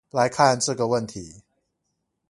[0.09, 1.43] 來看這個問題